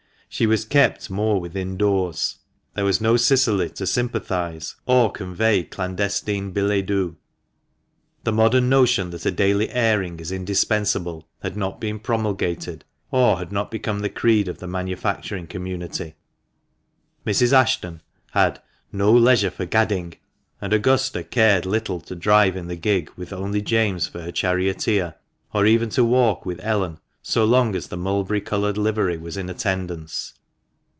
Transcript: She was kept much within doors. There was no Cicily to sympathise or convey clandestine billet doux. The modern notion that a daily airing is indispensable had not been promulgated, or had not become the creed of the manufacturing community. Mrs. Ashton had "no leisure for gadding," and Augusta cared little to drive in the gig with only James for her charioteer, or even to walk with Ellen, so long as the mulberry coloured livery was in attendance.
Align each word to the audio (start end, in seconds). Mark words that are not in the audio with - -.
She 0.33 0.47
was 0.47 0.63
kept 0.63 1.09
much 1.09 1.41
within 1.41 1.75
doors. 1.75 2.37
There 2.73 2.85
was 2.85 3.01
no 3.01 3.17
Cicily 3.17 3.69
to 3.71 3.85
sympathise 3.85 4.77
or 4.85 5.11
convey 5.11 5.63
clandestine 5.65 6.53
billet 6.53 6.85
doux. 6.85 7.17
The 8.23 8.31
modern 8.31 8.69
notion 8.69 9.09
that 9.09 9.25
a 9.25 9.31
daily 9.31 9.69
airing 9.71 10.21
is 10.21 10.31
indispensable 10.31 11.27
had 11.43 11.57
not 11.57 11.81
been 11.81 11.99
promulgated, 11.99 12.85
or 13.11 13.39
had 13.39 13.51
not 13.51 13.71
become 13.71 13.99
the 13.99 14.09
creed 14.09 14.47
of 14.47 14.59
the 14.59 14.67
manufacturing 14.67 15.47
community. 15.47 16.15
Mrs. 17.27 17.51
Ashton 17.51 18.01
had 18.31 18.61
"no 18.89 19.11
leisure 19.11 19.51
for 19.51 19.65
gadding," 19.65 20.13
and 20.61 20.71
Augusta 20.71 21.25
cared 21.25 21.65
little 21.65 21.99
to 21.99 22.15
drive 22.15 22.55
in 22.55 22.67
the 22.69 22.77
gig 22.77 23.11
with 23.17 23.33
only 23.33 23.61
James 23.61 24.07
for 24.07 24.21
her 24.21 24.31
charioteer, 24.31 25.15
or 25.53 25.65
even 25.65 25.89
to 25.89 26.05
walk 26.05 26.45
with 26.45 26.61
Ellen, 26.63 26.99
so 27.23 27.45
long 27.45 27.75
as 27.75 27.89
the 27.89 27.95
mulberry 27.97 28.41
coloured 28.41 28.79
livery 28.79 29.15
was 29.15 29.37
in 29.37 29.47
attendance. 29.47 30.33